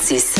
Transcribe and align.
56. 0.00 0.34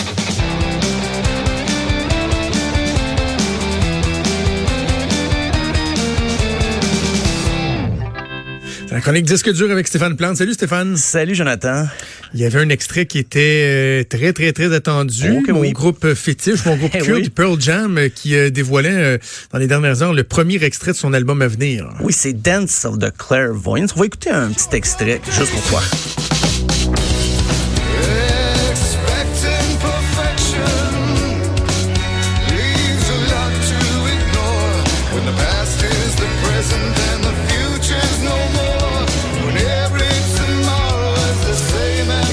C'est 8.86 8.94
la 8.94 9.00
chronique 9.00 9.24
disque 9.24 9.52
dur 9.52 9.70
avec 9.70 9.86
Stéphane 9.86 10.16
Plante. 10.16 10.36
Salut 10.36 10.54
Stéphane. 10.54 10.96
Salut 10.96 11.34
Jonathan. 11.34 11.86
Il 12.32 12.40
y 12.40 12.44
avait 12.44 12.58
un 12.60 12.68
extrait 12.70 13.06
qui 13.06 13.18
était 13.18 13.62
euh, 13.64 14.04
très, 14.04 14.32
très, 14.32 14.52
très 14.52 14.74
attendu. 14.74 15.42
Que 15.46 15.52
mon 15.52 15.60
oui. 15.60 15.72
groupe 15.72 16.14
fétiche, 16.14 16.64
mon 16.64 16.76
groupe 16.76 16.92
Eh 16.94 16.98
culte, 16.98 17.24
oui. 17.24 17.28
Pearl 17.30 17.60
Jam, 17.60 17.98
euh, 17.98 18.08
qui 18.08 18.34
euh, 18.34 18.50
dévoilait 18.50 18.88
euh, 18.90 19.18
dans 19.52 19.58
les 19.58 19.66
dernières 19.66 20.02
heures 20.02 20.14
le 20.14 20.24
premier 20.24 20.62
extrait 20.64 20.92
de 20.92 20.96
son 20.96 21.12
album 21.12 21.42
à 21.42 21.48
venir. 21.48 21.88
Oui, 22.00 22.12
c'est 22.12 22.32
Dance 22.32 22.84
of 22.84 22.98
the 22.98 23.12
Clairvoyance. 23.16 23.92
On 23.94 24.00
va 24.00 24.06
écouter 24.06 24.30
un 24.30 24.48
petit 24.48 24.74
extrait 24.74 25.20
juste 25.30 25.52
pour 25.52 25.62
toi. 25.64 25.82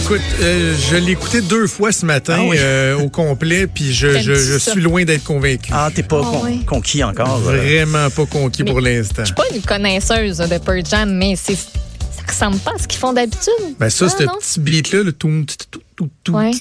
Écoute, 0.09 0.21
euh, 0.39 0.73
je 0.89 0.95
l'ai 0.95 1.11
écouté 1.11 1.41
deux 1.41 1.67
fois 1.67 1.91
ce 1.91 2.05
matin 2.05 2.38
Ah 2.39 2.45
oui. 2.47 2.55
euh, 2.57 2.95
au 2.97 3.09
complet, 3.09 3.67
puis 3.67 3.91
je, 3.93 4.57
suis 4.57 4.80
loin 4.80 5.03
d'être 5.03 5.25
convaincu. 5.25 5.70
Ah, 5.73 5.89
t'es 5.93 6.02
pas 6.02 6.21
Ah 6.23 6.30
con- 6.31 6.41
oui. 6.45 6.63
conquis 6.63 7.03
encore. 7.03 7.41
euh. 7.45 7.57
Vraiment 7.57 8.09
pas 8.09 8.25
conquis 8.25 8.63
Mais- 8.63 8.71
pour 8.71 8.80
l'instant. 8.80 9.23
Je 9.23 9.25
suis 9.25 9.35
pas 9.35 9.43
une 9.53 9.61
connaisseuse 9.61 10.38
de 10.38 10.57
Pearl 10.59 10.81
Jam, 10.89 11.13
mais 11.13 11.35
c'est 11.35 11.55
ça 11.57 12.23
ressemble 12.25 12.57
pas 12.59 12.71
à 12.75 12.77
ce 12.81 12.88
qu'ils 12.88 12.99
font 13.02 13.11
d'habitude. 13.11 13.52
Ben 13.80 13.89
ça, 13.89 14.05
Ah, 14.07 14.16
ce 14.17 14.23
petit 14.23 14.59
beat-là, 14.61 15.03
le 15.03 15.11
tout, 15.11 15.45
tout, 15.70 15.80
tout, 15.97 16.09
tout, 16.23 16.31
Ouais. 16.33 16.52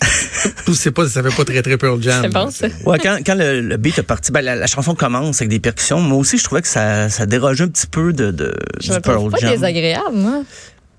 tout, 0.65 0.75
c'est 0.75 0.91
pas, 0.91 1.09
ça 1.09 1.23
fait 1.23 1.37
pas 1.37 1.45
très, 1.45 1.63
très 1.63 1.77
Pearl 1.79 2.03
Jam. 2.03 2.23
C'est 2.25 2.33
bon, 2.33 2.51
ça. 2.51 2.67
Ouais, 2.85 2.99
quand, 2.99 3.19
quand 3.25 3.37
le, 3.37 3.61
le 3.61 3.77
beat 3.77 3.97
est 3.97 4.03
parti, 4.03 4.33
ben, 4.33 4.41
la, 4.43 4.57
la 4.57 4.67
chanson 4.67 4.97
commence 4.97 5.37
avec 5.37 5.51
des 5.51 5.61
percussions. 5.61 6.01
Moi 6.01 6.19
aussi, 6.19 6.37
je 6.37 6.43
trouvais 6.43 6.63
que 6.63 6.69
ça, 6.69 7.09
ça 7.11 7.27
dérogeait 7.27 7.63
un 7.63 7.69
petit 7.69 7.87
peu 7.87 8.13
de, 8.13 8.33
de 8.33 8.57
Je 8.81 8.93
du 8.93 9.01
Pearl 9.01 9.31
pas 9.31 9.39
Jam. 9.39 9.51
désagréable, 9.53 10.15
moi. 10.17 10.43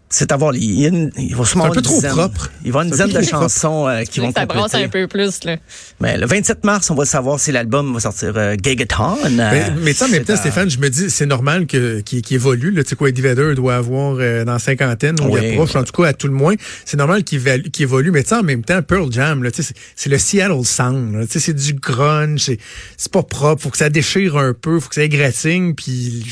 C'est 0.09 0.31
à 0.31 0.38
voir. 0.38 0.55
Il, 0.55 0.80
y 0.80 0.86
a 0.86 0.88
une- 0.89 1.11
il 1.17 1.36
va 1.36 1.44
sûrement 1.44 1.66
C'est 1.66 1.69
un 1.69 1.72
avoir 1.72 1.73
peu 1.73 1.80
une 1.80 1.83
trop 1.83 1.95
dizaine- 1.95 2.11
propre. 2.11 2.52
Il 2.63 2.72
va 2.72 2.80
avoir 2.80 2.83
une 2.86 2.91
dizaine 2.91 3.22
de 3.22 3.27
chansons 3.27 3.88
euh, 3.89 4.03
qui 4.09 4.22
vont 4.22 4.31
ça 4.31 4.45
brasse 4.45 4.72
compléter. 4.72 4.86
un 4.86 4.88
peu 4.89 5.08
plus, 5.08 5.44
là. 5.44 5.58
Mais 6.00 6.17
le 6.17 6.25
27 6.25 6.63
mars, 6.63 6.89
on 6.89 6.95
va 6.95 7.05
savoir 7.05 7.39
si 7.41 7.52
l'album 7.52 7.94
va 7.94 8.00
sortir 8.00 8.31
euh, 8.38 8.55
Gigaton. 8.61 9.17
Mais, 9.30 9.39
Euh, 9.41 9.69
mais 9.81 9.91
tu 9.91 9.97
sais, 9.97 10.05
en 10.05 10.08
même 10.08 10.19
c'est 10.22 10.25
temps, 10.28 10.33
à- 10.33 10.38
Stéphane, 10.38 10.69
je 10.69 10.80
me 10.80 10.89
dis, 10.89 11.09
c'est 11.09 11.25
normal 11.25 11.67
que, 11.67 12.00
qu'il, 12.00 12.22
qu'il 12.22 12.35
évolue. 12.35 12.72
Là. 12.72 12.83
Tu 12.83 12.91
sais 12.91 12.95
quoi, 12.95 13.09
Eddie 13.09 13.22
Vedder 13.22 13.53
doit 13.55 13.75
avoir 13.75 14.16
euh, 14.19 14.45
dans 14.45 14.58
cinquantaine, 14.59 15.19
ou 15.19 15.33
Oui, 15.33 15.45
approche, 15.52 15.75
en 15.75 15.83
tout 15.83 15.91
cas, 16.02 16.08
à 16.09 16.13
tout 16.13 16.28
le 16.28 16.33
moins. 16.33 16.55
C'est 16.85 16.97
normal 16.97 17.25
qu'il, 17.25 17.41
évolue. 17.80 18.11
Mais 18.11 18.23
tu 18.23 18.30
sais, 18.30 18.35
en 18.35 18.44
même 18.44 18.63
temps, 18.63 18.81
Pearl 18.81 19.11
Jam, 19.11 19.44
là, 19.44 19.52
tu 19.52 19.61
sais, 19.61 19.73
c'est, 19.95 20.09
le 20.09 20.17
Seattle 20.17 20.63
Sound. 20.63 21.16
là. 21.16 21.25
Tu 21.25 21.33
sais, 21.33 21.39
c'est 21.41 21.53
du 21.53 21.73
grunge, 21.73 22.39
c'est, 22.45 22.59
c'est 22.95 23.11
pas 23.11 23.23
propre. 23.23 23.61
Faut 23.63 23.69
que 23.72 23.78
ça 23.78 23.89
déchire 23.89 24.38
un 24.38 24.53
peu, 24.53 24.80
faut 24.80 24.88
que 24.88 24.95
ça 24.95 25.03
égratigne, 25.03 25.73
puis... 25.75 26.25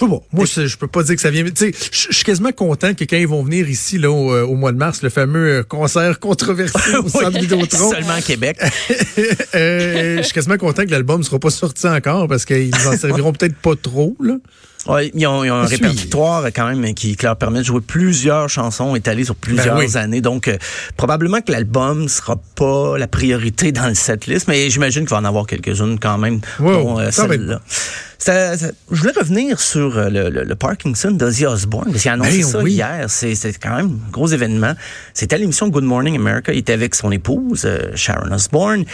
Je 0.00 0.06
pas. 0.06 0.20
Moi, 0.32 0.44
je, 0.46 0.66
je 0.66 0.76
peux 0.76 0.86
pas 0.86 1.02
dire 1.02 1.14
que 1.14 1.20
ça 1.20 1.30
vient. 1.30 1.44
Tu 1.44 1.52
sais, 1.54 1.72
je 1.72 2.12
suis 2.14 2.24
quasiment 2.24 2.52
content 2.52 2.94
que 2.94 3.04
quand 3.04 3.16
ils 3.16 3.28
vont 3.28 3.42
venir 3.42 3.68
ici 3.68 3.98
là 3.98 4.10
au, 4.10 4.32
euh, 4.32 4.44
au 4.44 4.54
mois 4.54 4.72
de 4.72 4.78
mars, 4.78 5.02
le 5.02 5.10
fameux 5.10 5.58
euh, 5.58 5.62
concert 5.62 6.18
controversé 6.18 6.96
au 7.04 7.08
centre 7.08 7.38
Vidéotron, 7.38 7.90
Seulement 7.92 8.14
à 8.14 8.22
Québec. 8.22 8.58
euh, 9.54 10.18
je 10.18 10.22
suis 10.22 10.32
quasiment 10.32 10.58
content 10.58 10.84
que 10.84 10.90
l'album 10.90 11.22
sera 11.22 11.38
pas 11.38 11.50
sorti 11.50 11.86
encore 11.86 12.28
parce 12.28 12.44
qu'ils 12.44 12.74
en 12.86 12.96
serviront 12.96 13.32
peut-être 13.32 13.56
pas 13.56 13.76
trop 13.76 14.16
là. 14.20 14.34
Ouais, 14.88 15.12
ils 15.14 15.26
ont, 15.26 15.44
ils 15.44 15.50
ont 15.50 15.56
un 15.56 15.66
répertoire 15.66 16.46
quand 16.46 16.66
même 16.66 16.94
qui, 16.94 17.16
qui 17.16 17.24
leur 17.24 17.36
permet 17.36 17.60
de 17.60 17.64
jouer 17.64 17.80
plusieurs 17.80 18.48
chansons 18.48 18.96
étalées 18.96 19.24
sur 19.24 19.36
plusieurs 19.36 19.76
Ben 19.76 19.86
oui. 19.88 19.96
années. 19.96 20.20
Donc, 20.20 20.48
euh, 20.48 20.56
probablement 20.96 21.40
que 21.40 21.52
l'album 21.52 22.08
sera 22.08 22.36
pas 22.56 22.98
la 22.98 23.06
priorité 23.06 23.70
dans 23.70 23.86
le 23.86 23.94
setlist, 23.94 24.48
mais 24.48 24.70
j'imagine 24.70 25.02
qu'il 25.02 25.10
va 25.10 25.18
en 25.18 25.24
avoir 25.24 25.46
quelques-unes 25.46 25.98
quand 26.00 26.18
même. 26.18 26.40
Wow, 26.58 26.72
dont, 26.72 26.98
euh, 26.98 27.10
celle-là. 27.12 27.60
Ça- 28.24 28.56
ça- 28.56 28.70
je 28.90 29.00
voulais 29.00 29.12
revenir 29.18 29.58
sur 29.58 29.98
euh, 29.98 30.08
le, 30.08 30.30
le- 30.30 30.44
le 30.44 30.54
Parkinson 30.54 31.10
d'Ozzy 31.10 31.44
Osbourne, 31.44 31.88
parce 31.90 32.02
qu'il 32.02 32.10
a 32.10 32.14
annoncé 32.14 32.38
Ben 32.38 32.46
ça 32.46 32.58
oui. 32.62 32.72
hier. 32.74 33.06
C'est 33.08 33.34
c'est 33.34 33.52
quand 33.58 33.74
même 33.74 33.98
un 34.06 34.10
gros 34.12 34.28
événement. 34.28 34.74
C'était 35.12 35.34
à 35.34 35.38
l'émission 35.38 35.68
Good 35.68 35.82
Morning 35.82 36.14
America. 36.16 36.52
Il 36.52 36.58
était 36.58 36.72
avec 36.72 36.94
son 36.94 37.10
épouse, 37.10 37.62
euh, 37.64 37.90
Sharon 37.96 38.30
Osbourne, 38.32 38.84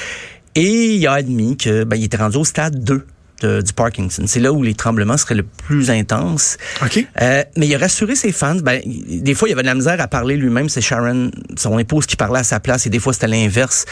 et 0.54 0.94
il 0.94 1.06
a 1.06 1.12
admis 1.12 1.56
que 1.58 1.84
ben, 1.84 1.97
il 1.97 2.04
était 2.04 2.16
rendu 2.16 2.38
au 2.38 2.44
stade 2.44 2.82
2 2.82 3.04
de- 3.41 3.62
du 3.62 3.72
Parkinson. 3.72 4.25
C'est 4.26 4.41
là 4.41 4.53
où 4.53 4.62
les 4.62 4.75
tremblements 4.75 5.16
seraient 5.16 5.34
le 5.34 5.43
plus 5.43 5.91
intenses. 5.91 6.56
OK. 6.82 7.06
Euh, 7.22 7.44
mais 7.56 7.66
il 7.66 7.75
a 7.75 7.78
rassuré 7.78 8.15
ses 8.15 8.32
fans. 8.32 8.56
Ben, 8.56 8.81
des 8.84 9.34
fois, 9.34 9.49
il 9.49 9.53
avait 9.53 9.62
de 9.62 9.66
la 9.69 9.75
misère 9.75 10.00
à 10.00 10.09
parler 10.09 10.37
lui-même. 10.37 10.69
C'est 10.69 10.81
Sharon, 10.81 11.31
son 11.56 11.78
épouse, 11.78 12.06
qui 12.06 12.16
parlait 12.16 12.41
à 12.41 12.44
sa 12.44 12.60
place. 12.60 12.87
Et 12.87 12.91
des 12.91 12.98
fois, 12.98 13.12
c'était 13.12 13.28
l'inverse 13.28 13.84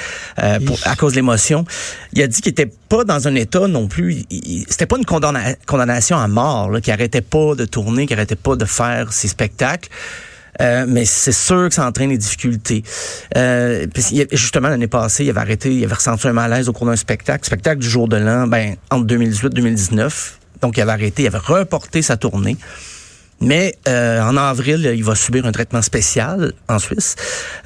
euh, 0.43 0.59
pour- 0.61 0.79
à 0.85 0.97
cause 0.97 1.12
de 1.12 1.17
l'émotion. 1.17 1.65
Il 2.12 2.23
a 2.23 2.27
dit 2.27 2.41
qu'il 2.41 2.51
était 2.51 2.71
pas 2.89 3.05
dans 3.05 3.29
un 3.29 3.35
état 3.35 3.67
non 3.69 3.89
plus. 3.89 4.25
C'était 4.69 4.87
pas 4.87 4.97
une 4.99 5.05
condamna- 5.05 5.56
condamnation 5.67 6.19
à 6.19 6.29
mort, 6.29 6.71
qu'il 6.83 6.93
arrêtait 6.93 7.21
pas 7.21 7.55
de 7.55 7.65
tourner, 7.65 8.06
qu'il 8.06 8.17
arrêtait 8.17 8.37
pas 8.37 8.56
de 8.56 8.65
faire 8.65 9.12
ses 9.12 9.29
spectacles. 9.29 9.89
Euh, 10.61 10.87
mais 10.89 11.05
c'est 11.05 11.33
sûr 11.33 11.69
que 11.69 11.75
ça 11.75 11.87
entraîne 11.87 12.11
des 12.11 12.19
difficultés. 12.19 12.83
Euh, 13.37 13.87
justement, 14.33 14.69
l'année 14.69 14.87
passée, 14.87 15.25
il 15.25 15.31
avait 15.31 15.41
arrêté, 15.41 15.75
il 15.75 15.84
avait 15.84 15.94
ressenti 15.94 16.27
un 16.28 16.33
malaise 16.33 16.69
au 16.69 16.72
cours 16.72 16.87
d'un 16.87 16.97
spectacle. 16.97 17.44
Spectacle 17.44 17.81
du 17.81 17.89
jour 17.89 18.09
de 18.09 18.17
l'an, 18.17 18.47
ben, 18.47 18.77
entre 18.91 19.06
2018 19.06 19.47
et 19.47 19.50
2019. 19.50 20.39
Donc, 20.62 20.77
il 20.77 20.81
avait 20.81 20.93
arrêté, 20.93 21.25
il 21.25 21.27
avait 21.27 21.39
reporté 21.39 22.03
sa 22.03 22.17
tournée. 22.17 22.56
Mais 23.41 23.77
euh, 23.87 24.21
en 24.22 24.37
avril, 24.37 24.91
il 24.94 25.05
va 25.05 25.15
subir 25.15 25.47
un 25.47 25.53
traitement 25.53 25.83
spécial 25.83 26.53
en 26.69 26.78
Suisse. 26.78 27.17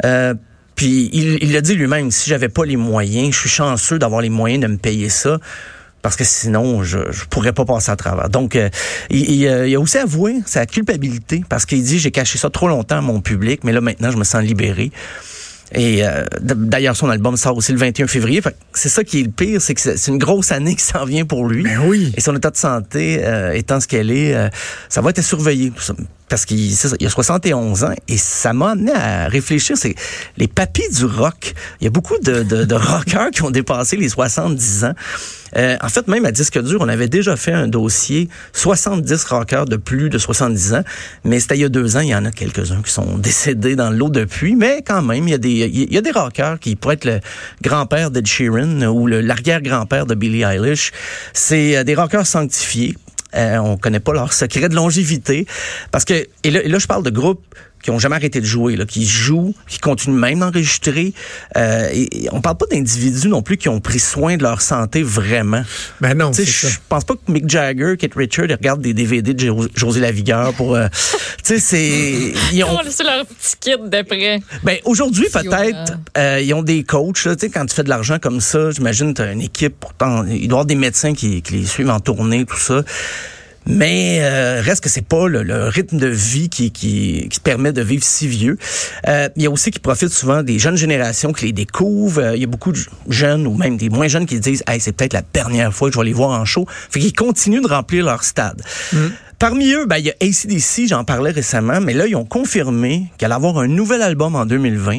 Euh, 0.05 0.35
puis 0.75 1.11
il 1.13 1.39
il 1.43 1.53
l'a 1.53 1.61
dit 1.61 1.75
lui-même, 1.75 2.11
si 2.11 2.29
j'avais 2.31 2.49
pas 2.49 2.65
les 2.65 2.77
moyens, 2.77 3.35
je 3.35 3.39
suis 3.39 3.49
chanceux 3.49 3.99
d'avoir 3.99 4.21
les 4.21 4.31
moyens 4.31 4.63
de 4.63 4.67
me 4.67 4.79
payer 4.79 5.09
ça. 5.09 5.39
Parce 6.03 6.17
que 6.17 6.25
sinon, 6.25 6.83
je 6.83 6.99
je 7.11 7.25
pourrais 7.27 7.53
pas 7.53 7.65
passer 7.65 7.91
à 7.91 7.97
travers. 7.97 8.29
Donc, 8.29 8.57
euh, 8.57 8.69
il, 9.11 9.31
il, 9.31 9.47
euh, 9.47 9.69
il 9.69 9.75
a 9.75 9.81
aussi 9.81 9.99
avoué 9.99 10.37
sa 10.47 10.67
culpabilité 10.67 11.43
parce 11.49 11.67
qu'il 11.67 11.83
dit 11.83 11.99
j'ai 11.99 12.11
caché 12.11 12.39
ça 12.39 12.51
trop 12.51 12.69
longtemps 12.69 12.99
à 12.99 13.03
mon 13.03 13.21
public, 13.21 13.65
mais 13.65 13.73
là 13.73 13.81
maintenant 13.81 14.11
je 14.11 14.17
me 14.17 14.25
sens 14.25 14.43
libéré. 14.43 14.91
Et 15.73 16.05
euh, 16.05 16.25
d'ailleurs, 16.41 16.97
son 16.97 17.09
album 17.11 17.37
sort 17.37 17.57
aussi 17.57 17.73
le 17.73 17.79
21 17.79 18.07
février. 18.07 18.41
Fait 18.41 18.51
que 18.51 18.57
C'est 18.73 18.89
ça 18.89 19.05
qui 19.05 19.21
est 19.21 19.23
le 19.23 19.31
pire, 19.31 19.63
c'est 19.63 19.75
que 19.75 19.81
c'est 19.81 20.11
une 20.11 20.19
grosse 20.19 20.51
année 20.53 20.75
qui 20.75 20.83
s'en 20.83 21.05
vient 21.05 21.25
pour 21.25 21.47
lui. 21.47 21.63
Ben 21.63 21.81
oui. 21.87 22.13
Et 22.17 22.21
son 22.21 22.35
état 22.35 22.51
de 22.51 22.57
santé 22.57 23.21
euh, 23.23 23.53
étant 23.53 23.79
ce 23.81 23.87
qu'elle 23.87 24.11
est, 24.11 24.35
euh, 24.35 24.49
ça 24.89 25.01
va 25.01 25.11
être 25.11 25.23
surveillé. 25.23 25.73
Parce 26.31 26.47
qu'il 26.47 26.61
il 26.61 27.07
a 27.07 27.11
71 27.11 27.85
ans 27.85 27.93
et 28.09 28.17
ça 28.17 28.53
m'a 28.53 28.71
amené 28.71 28.93
à 28.93 29.29
réfléchir. 29.29 29.77
C'est 29.77 29.95
les 30.39 30.49
papis 30.49 30.89
du 30.95 31.05
rock. 31.05 31.53
Il 31.81 31.85
y 31.85 31.87
a 31.89 31.91
beaucoup 31.91 32.17
de, 32.19 32.43
de, 32.43 32.65
de 32.65 32.75
rockers 32.77 33.31
qui 33.31 33.43
ont 33.43 33.51
dépassé 33.51 33.97
les 33.97 34.09
70 34.09 34.85
ans. 34.85 34.95
Euh, 35.57 35.77
en 35.83 35.89
fait, 35.89 36.07
même 36.09 36.25
à 36.25 36.31
disque 36.31 36.63
dur, 36.63 36.79
on 36.81 36.89
avait 36.89 37.09
déjà 37.09 37.37
fait 37.37 37.53
un 37.53 37.67
dossier 37.67 38.29
70 38.53 39.25
rockers 39.25 39.65
de 39.65 39.77
plus 39.77 40.09
de 40.09 40.19
70 40.19 40.75
ans, 40.75 40.85
mais 41.25 41.41
c'était 41.41 41.57
il 41.57 41.63
y 41.63 41.65
a 41.65 41.69
deux 41.69 41.97
ans. 41.97 42.01
Il 42.01 42.09
y 42.09 42.15
en 42.15 42.25
a 42.25 42.31
quelques-uns 42.31 42.83
qui 42.83 42.93
sont 42.93 43.19
décédés 43.19 43.77
dans 43.77 43.91
l'eau 43.91 44.11
depuis, 44.11 44.55
mais 44.55 44.83
quand 44.87 45.03
même, 45.03 45.27
il 45.27 45.33
y 45.33 45.35
a 45.35 45.39
des 45.39 45.51
il 45.51 45.93
y 45.93 45.99
a 45.99 46.03
des 46.03 46.13
rockers 46.13 46.59
qui 46.61 46.77
pourraient 46.77 46.95
être 46.95 47.05
le 47.05 47.21
grand-père 47.63 48.11
d'Ed 48.11 48.27
Sheeran 48.27 48.83
ou 48.83 49.07
l'arrière-grand-père 49.07 50.07
de 50.07 50.15
Billie 50.15 50.43
Eilish. 50.43 50.93
C'est 51.33 51.77
euh, 51.77 51.85
des 51.85 51.95
rockers 51.95 52.27
sanctifiés. 52.27 52.95
Euh, 53.35 53.59
on 53.59 53.77
connaît 53.77 54.01
pas 54.01 54.13
leur 54.13 54.33
secret 54.33 54.69
de 54.69 54.75
longévité. 54.75 55.47
Parce 55.91 56.05
que 56.05 56.27
et 56.43 56.51
là, 56.51 56.63
et 56.63 56.69
là 56.69 56.79
je 56.79 56.87
parle 56.87 57.03
de 57.03 57.11
groupes 57.11 57.45
qui 57.83 57.91
ont 57.91 57.99
jamais 57.99 58.17
arrêté 58.17 58.41
de 58.41 58.47
jouer, 58.47 58.77
là, 58.77 58.85
qui 58.85 59.07
jouent, 59.07 59.55
qui 59.69 59.79
continuent 59.79 60.19
même 60.19 60.41
d'enregistrer. 60.41 61.13
Euh, 61.57 61.89
et, 61.93 62.25
et 62.25 62.29
on 62.33 62.41
parle 62.41 62.57
pas 62.59 62.67
d'individus 62.71 63.29
non 63.29 63.43
plus 63.43 63.57
qui 63.57 63.69
ont 63.69 63.81
pris 63.81 63.99
soin 63.99 64.37
de 64.37 64.43
leur 64.43 64.61
santé 64.61 65.03
vraiment. 65.03 65.63
Ben 66.01 66.15
non, 66.17 66.33
je 66.33 66.69
pense 66.89 67.05
pas 67.05 67.15
que 67.15 67.33
Mick 67.33 67.49
Jagger, 67.49 67.95
Kate 67.99 68.15
Richard, 68.15 68.47
ils 68.47 68.53
regardent 68.55 68.83
des 68.83 68.93
DVD 68.95 69.35
de 69.35 69.47
Jo- 69.47 69.69
José 69.75 70.01
Lavigueur 70.01 70.53
pour. 70.55 70.75
euh, 70.75 70.89
tu 71.45 71.55
sais, 71.55 71.59
c'est. 71.59 72.33
Ils 72.53 72.65
ont, 72.65 72.79
c'est 72.89 73.05
leur 73.05 73.25
petit 73.27 73.57
kit 73.61 73.71
d'après. 73.87 74.41
ben 74.63 74.79
aujourd'hui 74.85 75.27
peut-être 75.33 75.95
euh, 76.19 76.41
ils 76.43 76.53
ont 76.55 76.63
des 76.63 76.83
coachs. 76.85 77.15
Tu 77.15 77.31
sais, 77.39 77.49
quand 77.51 77.65
tu 77.67 77.75
fais 77.75 77.85
de 77.85 77.89
l'argent 77.89 78.19
comme 78.21 78.41
ça, 78.41 78.71
j'imagine 78.71 79.15
tu 79.15 79.23
as 79.23 79.33
une 79.33 79.41
équipe. 79.43 79.77
Pourtant, 79.81 80.25
il 80.27 80.31
doit 80.31 80.39
y 80.41 80.45
avoir 80.47 80.67
des 80.67 80.75
médecins 80.75 81.15
qui, 81.15 81.43
qui 81.43 81.55
les 81.55 81.67
suivent 81.67 81.91
en 81.91 82.01
tournée, 82.01 82.45
tout 82.45 82.59
ça. 82.59 82.83
Mais 83.67 84.19
euh, 84.23 84.61
reste 84.63 84.83
que 84.83 84.89
c'est 84.89 85.07
pas 85.07 85.29
le, 85.29 85.43
le 85.43 85.69
rythme 85.69 85.99
de 85.99 86.07
vie 86.07 86.49
qui, 86.49 86.71
qui, 86.71 87.29
qui 87.29 87.41
permet 87.41 87.73
de 87.73 87.83
vivre 87.83 88.03
si 88.05 88.27
vieux. 88.27 88.57
Euh, 89.07 89.29
il 89.37 89.43
y 89.43 89.47
a 89.47 89.51
aussi 89.51 89.71
qui 89.71 89.79
profitent 89.79 90.13
souvent 90.13 90.43
des 90.43 90.59
jeunes 90.59 90.77
générations 90.77 91.33
qui 91.33 91.47
les 91.47 91.53
découvrent. 91.53 92.21
Euh, 92.21 92.37
il 92.37 92.41
y 92.41 92.45
a 92.45 92.49
beaucoup 92.49 92.73
de 92.73 92.79
jeunes 93.09 93.47
ou 93.47 93.55
même 93.55 93.77
des 93.77 93.91
moins 93.91 94.09
jeunes 94.09 94.27
qui 94.27 94.41
disent 94.41 94.65
hey, 94.67 94.81
c'est 94.81 94.93
peut-être 94.93 95.13
la 95.13 95.23
dernière 95.33 95.73
fois 95.75 95.89
que 95.89 95.95
je 95.95 96.01
vais 96.01 96.07
les 96.07 96.13
voir 96.13 96.31
en 96.31 96.45
show. 96.45 96.67
Fait 96.69 97.01
qu'ils 97.01 97.15
continuent 97.15 97.63
de 97.63 97.69
remplir 97.69 98.05
leur 98.05 98.25
stade. 98.25 98.63
Parmi 99.39 99.73
eux, 99.73 99.87
ben, 99.87 99.97
il 99.97 100.07
y 100.07 100.11
a 100.11 100.15
ACDC, 100.21 100.89
j'en 100.89 101.05
parlais 101.05 101.31
récemment, 101.31 101.81
mais 101.81 101.95
là, 101.95 102.07
ils 102.07 102.15
ont 102.15 102.27
confirmé 102.27 103.07
qu'elle 103.17 103.33
allait 103.33 103.37
avoir 103.37 103.59
un 103.59 103.69
nouvel 103.69 104.03
album 104.03 104.37
en 104.37 104.45
2020 104.45 104.99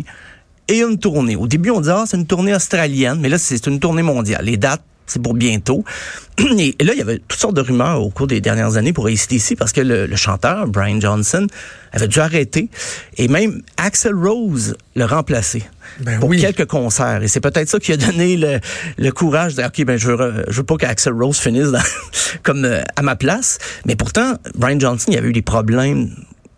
et 0.67 0.81
une 0.81 0.97
tournée. 0.97 1.35
Au 1.35 1.45
début, 1.45 1.69
on 1.69 1.79
disait, 1.79 1.93
ah, 1.95 2.05
c'est 2.07 2.17
une 2.17 2.25
tournée 2.25 2.55
australienne, 2.55 3.19
mais 3.19 3.29
là, 3.29 3.37
c'est 3.37 3.67
une 3.67 3.79
tournée 3.79 4.01
mondiale. 4.01 4.45
Les 4.45 4.57
dates 4.57 4.81
c'est 5.11 5.21
pour 5.21 5.33
bientôt. 5.33 5.83
Et 6.39 6.75
là, 6.83 6.93
il 6.93 6.97
y 6.97 7.01
avait 7.01 7.19
toutes 7.27 7.39
sortes 7.39 7.55
de 7.55 7.61
rumeurs 7.61 8.01
au 8.01 8.09
cours 8.09 8.27
des 8.27 8.41
dernières 8.41 8.77
années 8.77 8.93
pour 8.93 9.07
ACDC 9.07 9.55
parce 9.57 9.71
que 9.71 9.81
le, 9.81 10.05
le 10.07 10.15
chanteur, 10.15 10.67
Brian 10.67 10.99
Johnson, 10.99 11.47
avait 11.91 12.07
dû 12.07 12.19
arrêter. 12.19 12.69
Et 13.17 13.27
même 13.27 13.61
Axel 13.77 14.13
Rose 14.15 14.75
le 14.95 15.05
remplacé 15.05 15.63
Ben 15.99 16.19
pour 16.19 16.29
oui. 16.29 16.39
quelques 16.39 16.65
concerts. 16.65 17.21
Et 17.23 17.27
c'est 17.27 17.41
peut-être 17.41 17.67
ça 17.69 17.79
qui 17.79 17.91
a 17.91 17.97
donné 17.97 18.37
le, 18.37 18.59
le 18.97 19.11
courage 19.11 19.55
de 19.55 19.61
dire, 19.61 19.67
OK, 19.67 19.85
ben, 19.85 19.97
je 19.97 20.07
veux, 20.11 20.45
je 20.47 20.57
veux 20.57 20.63
pas 20.63 20.77
qu'Axel 20.77 21.13
Rose 21.13 21.37
finisse 21.37 21.71
dans- 21.71 21.79
comme 22.43 22.63
euh, 22.65 22.81
à 22.95 23.01
ma 23.01 23.15
place. 23.17 23.57
Mais 23.85 23.95
pourtant, 23.97 24.35
Brian 24.55 24.79
Johnson, 24.79 25.11
il 25.11 25.17
avait 25.17 25.27
eu 25.29 25.33
des 25.33 25.41
problèmes 25.41 26.09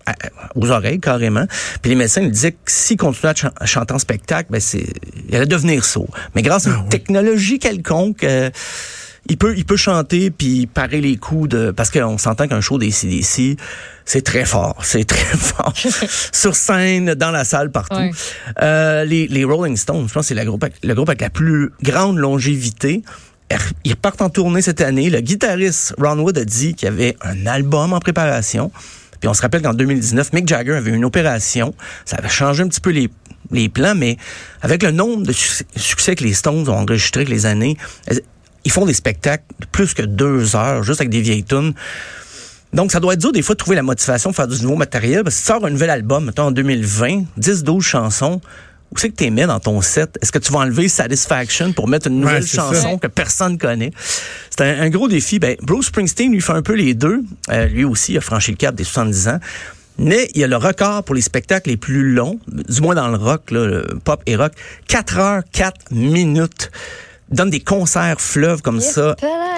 à- 0.05 0.15
aux 0.55 0.69
oreilles 0.71 0.99
carrément. 0.99 1.45
Puis 1.81 1.89
les 1.89 1.95
médecins 1.95 2.21
lui 2.21 2.31
disaient 2.31 2.51
que 2.53 2.57
s'il 2.65 2.97
continuait 2.97 3.31
à, 3.31 3.35
chan- 3.35 3.51
à 3.59 3.65
chanter 3.65 3.93
en 3.93 3.99
spectacle, 3.99 4.49
ben 4.51 4.59
c'est, 4.61 4.85
il 5.29 5.35
allait 5.35 5.45
devenir 5.45 5.83
sourd. 5.85 6.09
Mais 6.35 6.41
grâce 6.41 6.67
à 6.67 6.69
une 6.71 6.75
Ah 6.77 6.81
oui. 6.83 6.89
technologie 6.89 7.59
quelconque, 7.59 8.23
euh, 8.23 8.49
il 9.29 9.37
peut, 9.37 9.53
il 9.55 9.63
peut 9.63 9.77
chanter 9.77 10.31
puis 10.31 10.67
parer 10.67 10.99
les 10.99 11.15
coups 11.15 11.47
de, 11.47 11.71
parce 11.71 11.89
qu'on 11.89 12.17
s'entend 12.17 12.47
qu'un 12.49 12.59
show 12.59 12.77
des 12.77 12.91
CDC, 12.91 13.55
c'est 14.03 14.21
très 14.21 14.43
fort, 14.43 14.77
c'est 14.83 15.05
très 15.05 15.23
fort. 15.37 15.73
Sur 16.33 16.55
scène, 16.55 17.13
dans 17.15 17.31
la 17.31 17.45
salle, 17.45 17.71
partout. 17.71 17.95
Euh, 18.61 19.05
les, 19.05 19.27
les 19.27 19.43
Rolling 19.45 19.77
Stones, 19.77 20.07
je 20.09 20.13
pense 20.13 20.23
que 20.25 20.27
c'est 20.29 20.33
la 20.35 20.43
groupe 20.43 20.63
avec- 20.63 20.75
le 20.83 20.93
groupe 20.93 21.07
avec 21.07 21.21
la 21.21 21.29
plus 21.29 21.71
grande 21.81 22.17
longévité. 22.17 23.01
Ils 23.83 23.91
repartent 23.91 24.21
en 24.23 24.29
tournée 24.29 24.61
cette 24.63 24.81
année. 24.81 25.09
Le 25.11 25.19
guitariste 25.19 25.93
Ron 25.99 26.17
Wood 26.19 26.37
a 26.39 26.43
dit 26.45 26.73
qu'il 26.73 26.87
y 26.87 26.91
avait 26.91 27.15
un 27.21 27.45
album 27.45 27.93
en 27.93 27.99
préparation. 27.99 28.71
Puis 29.23 29.29
on 29.29 29.33
se 29.33 29.41
rappelle 29.41 29.61
qu'en 29.61 29.73
2019, 29.73 30.33
Mick 30.33 30.49
Jagger 30.49 30.73
avait 30.73 30.91
une 30.91 31.05
opération. 31.05 31.73
Ça 32.03 32.17
avait 32.17 32.27
changé 32.27 32.61
un 32.61 32.67
petit 32.67 32.81
peu 32.81 32.89
les, 32.89 33.09
les 33.51 33.69
plans, 33.69 33.95
mais 33.95 34.17
avec 34.61 34.83
le 34.83 34.91
nombre 34.91 35.25
de 35.25 35.31
succès, 35.31 36.15
que 36.15 36.25
les 36.25 36.33
Stones 36.33 36.67
ont 36.67 36.73
enregistré 36.73 37.21
avec 37.21 37.29
les 37.29 37.45
années, 37.45 37.77
ils 38.65 38.71
font 38.73 38.85
des 38.85 38.93
spectacles 38.93 39.45
de 39.61 39.65
plus 39.65 39.93
que 39.93 40.01
deux 40.01 40.57
heures, 40.57 40.83
juste 40.83 40.99
avec 40.99 41.09
des 41.09 41.21
vieilles 41.21 41.45
tunes. 41.45 41.73
Donc, 42.73 42.91
ça 42.91 42.99
doit 42.99 43.13
être 43.13 43.21
dur 43.21 43.31
des 43.31 43.41
fois 43.41 43.55
de 43.55 43.59
trouver 43.59 43.77
la 43.77 43.81
motivation 43.81 44.31
de 44.31 44.35
faire 44.35 44.49
du 44.49 44.61
nouveau 44.61 44.75
matériel. 44.75 45.23
Parce 45.23 45.37
si 45.37 45.43
tu 45.43 45.47
sors 45.47 45.65
un 45.65 45.69
nouvel 45.69 45.89
album, 45.89 46.25
mettons 46.25 46.47
en 46.47 46.51
2020, 46.51 47.23
10-12 47.39 47.79
chansons, 47.79 48.41
où 48.93 48.97
c'est 48.99 49.09
que 49.09 49.15
tu 49.23 49.29
mets 49.31 49.47
dans 49.47 49.59
ton 49.59 49.81
set? 49.81 50.17
Est-ce 50.21 50.31
que 50.31 50.39
tu 50.39 50.51
vas 50.51 50.59
enlever 50.59 50.87
Satisfaction 50.87 51.73
pour 51.73 51.87
mettre 51.87 52.07
une 52.07 52.19
nouvelle 52.19 52.45
chanson 52.45 52.73
ça. 52.93 52.97
que 53.01 53.07
personne 53.07 53.57
connaît? 53.57 53.91
C'est 54.49 54.61
un, 54.61 54.81
un 54.83 54.89
gros 54.89 55.07
défi. 55.07 55.39
Ben, 55.39 55.55
Bruce 55.61 55.87
Springsteen, 55.87 56.31
lui, 56.31 56.41
fait 56.41 56.53
un 56.53 56.61
peu 56.61 56.73
les 56.73 56.93
deux. 56.93 57.23
Euh, 57.49 57.65
lui 57.67 57.83
aussi, 57.85 58.13
il 58.13 58.17
a 58.17 58.21
franchi 58.21 58.51
le 58.51 58.57
cap 58.57 58.75
des 58.75 58.83
70 58.83 59.27
ans. 59.29 59.39
Mais 59.97 60.29
il 60.33 60.41
y 60.41 60.43
a 60.43 60.47
le 60.47 60.57
record 60.57 61.03
pour 61.03 61.13
les 61.15 61.21
spectacles 61.21 61.69
les 61.69 61.77
plus 61.77 62.13
longs, 62.13 62.39
du 62.47 62.81
moins 62.81 62.95
dans 62.95 63.07
le 63.09 63.17
rock, 63.17 63.51
là, 63.51 63.65
le 63.65 63.99
pop 64.03 64.21
et 64.25 64.35
rock, 64.35 64.53
4 64.87 65.17
heures, 65.19 65.43
4 65.51 65.91
minutes. 65.91 66.71
Il 67.31 67.37
donne 67.37 67.49
des 67.51 67.59
concerts 67.61 68.19
fleuves 68.19 68.61
comme 68.61 68.79
ça. 68.79 69.15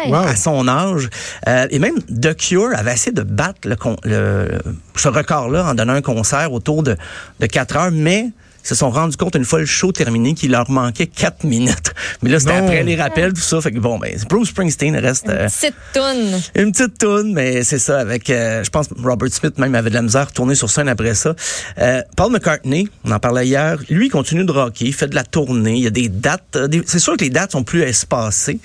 Wow. 0.08 0.16
à 0.16 0.36
son 0.36 0.68
âge. 0.68 1.10
Euh, 1.48 1.68
et 1.72 1.80
même 1.80 1.96
The 2.04 2.36
Cure 2.38 2.70
avait 2.76 2.94
essayé 2.94 3.12
de 3.12 3.24
battre 3.24 3.60
le- 4.04 4.60
ce 4.96 5.08
record-là 5.08 5.66
en 5.66 5.74
donnant 5.74 5.94
un 5.94 6.02
concert 6.02 6.52
autour 6.54 6.84
de, 6.84 6.96
de 7.40 7.46
4 7.48 7.76
heures, 7.78 7.92
mais 7.92 8.28
ils 8.66 8.70
se 8.70 8.74
sont 8.76 8.90
rendus 8.90 9.16
compte 9.16 9.36
une 9.36 9.46
fois 9.46 9.60
le 9.60 9.68
show 9.68 9.92
terminé 9.92 10.34
qu'il 10.34 10.50
leur 10.50 10.70
manquait 10.72 11.06
4 11.06 11.44
minutes. 11.44 11.94
Mais 12.24 12.32
là, 12.32 12.40
c'était 12.40 12.54
après 12.54 12.82
les 12.82 12.96
rappels, 12.96 13.32
tout 13.32 13.42
ça. 13.42 13.62
Fait 13.62 13.72
que 13.72 13.78
bon, 13.78 14.00
ben, 14.00 14.12
Bruce 14.28 14.50
Springsteen 14.50 14.96
reste... 14.98 15.30
euh, 15.30 15.48
Petite 15.48 15.76
toune. 15.94 16.42
une 16.56 16.72
petite 16.72 16.98
toune, 16.98 17.34
mais 17.34 17.64
c'est 17.64 17.78
ça, 17.78 18.00
avec, 18.00 18.28
euh, 18.32 18.64
je 18.64 18.70
pense, 18.72 18.88
Robert 19.04 19.32
Smith 19.32 19.60
même 19.60 19.76
avait 19.76 19.92
de 19.92 19.96
la 19.96 20.02
misère 20.02 20.22
à 20.22 20.26
retourner 20.26 20.56
sur 20.56 20.72
scène 20.72 20.90
après 20.90 21.14
ça. 21.14 21.36
Euh, 21.78 22.02
Paul 22.18 22.32
McCartney, 22.32 22.90
on 23.04 23.12
en 23.12 23.20
parlait 23.20 23.46
hier, 23.46 23.78
lui, 23.90 24.08
il 24.08 24.10
continue 24.10 24.46
de 24.46 24.52
rocker, 24.52 24.86
il 24.86 24.94
fait 24.94 25.08
de 25.08 25.16
la 25.16 25.24
tournée, 25.24 25.76
il 25.76 25.84
y 25.84 25.88
a 25.88 25.92
des 25.92 26.10
dates, 26.10 26.56
euh, 26.56 26.68
c'est 26.88 26.98
sûr 27.00 27.16
que 27.18 27.24
les 27.24 27.30
dates 27.30 27.52
sont 27.52 27.64
plus 27.64 27.84
espacées. 27.84 28.58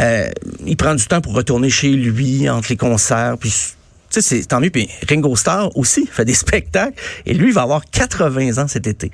Euh, 0.00 0.28
il 0.64 0.76
prend 0.78 0.94
du 0.94 1.04
temps 1.04 1.20
pour 1.20 1.34
retourner 1.34 1.68
chez 1.68 1.90
lui, 1.90 2.48
entre 2.48 2.68
les 2.70 2.76
concerts, 2.78 3.36
puis... 3.38 3.52
Tu 4.14 4.22
sais, 4.22 4.40
c'est 4.40 4.46
tant 4.46 4.60
mieux. 4.60 4.70
Puis 4.70 4.88
Ringo 5.08 5.34
Starr 5.34 5.76
aussi 5.76 6.06
fait 6.10 6.24
des 6.24 6.34
spectacles. 6.34 7.00
Et 7.26 7.34
lui, 7.34 7.48
il 7.48 7.54
va 7.54 7.62
avoir 7.62 7.84
80 7.90 8.62
ans 8.62 8.68
cet 8.68 8.86
été. 8.86 9.10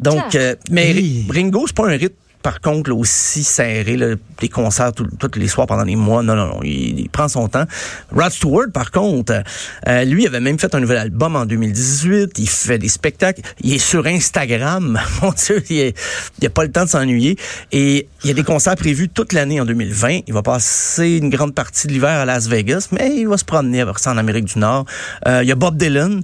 Donc, 0.00 0.34
euh, 0.34 0.56
mais. 0.70 0.94
Ringo, 1.28 1.64
c'est 1.66 1.76
pas 1.76 1.86
un 1.86 1.96
rythme 1.96 2.14
par 2.44 2.60
contre 2.60 2.90
là, 2.90 2.94
aussi 2.96 3.42
serré, 3.42 3.96
là, 3.96 4.14
des 4.38 4.48
concerts 4.50 4.92
tous 4.92 5.08
les 5.36 5.48
soirs 5.48 5.66
pendant 5.66 5.84
des 5.86 5.96
mois. 5.96 6.22
Non, 6.22 6.36
non, 6.36 6.46
non, 6.46 6.60
il, 6.62 7.00
il 7.00 7.08
prend 7.08 7.26
son 7.26 7.48
temps. 7.48 7.64
Rod 8.12 8.30
Stewart, 8.30 8.66
par 8.72 8.90
contre, 8.90 9.42
euh, 9.88 10.04
lui 10.04 10.26
avait 10.26 10.40
même 10.40 10.58
fait 10.58 10.74
un 10.74 10.80
nouvel 10.80 10.98
album 10.98 11.36
en 11.36 11.46
2018. 11.46 12.38
Il 12.38 12.48
fait 12.48 12.78
des 12.78 12.90
spectacles. 12.90 13.40
Il 13.62 13.72
est 13.72 13.78
sur 13.78 14.06
Instagram. 14.06 15.00
Mon 15.22 15.32
Dieu, 15.32 15.64
il 15.70 15.78
est- 15.78 15.98
il 16.40 16.46
a 16.46 16.50
pas 16.50 16.64
le 16.64 16.70
temps 16.70 16.84
de 16.84 16.90
s'ennuyer. 16.90 17.36
Et 17.72 18.08
il 18.22 18.28
y 18.28 18.30
a 18.30 18.34
des 18.34 18.44
concerts 18.44 18.76
prévus 18.76 19.08
toute 19.08 19.32
l'année 19.32 19.58
en 19.60 19.64
2020. 19.64 20.20
Il 20.26 20.34
va 20.34 20.42
passer 20.42 21.16
une 21.16 21.30
grande 21.30 21.54
partie 21.54 21.86
de 21.86 21.92
l'hiver 21.94 22.10
à 22.10 22.26
Las 22.26 22.46
Vegas, 22.46 22.88
mais 22.92 23.10
il 23.16 23.26
va 23.26 23.38
se 23.38 23.44
promener 23.46 23.80
avec 23.80 23.98
ça 23.98 24.10
en 24.12 24.18
Amérique 24.18 24.44
du 24.44 24.58
Nord. 24.58 24.84
Euh, 25.26 25.40
il 25.42 25.48
y 25.48 25.52
a 25.52 25.54
Bob 25.56 25.78
Dylan. 25.78 26.22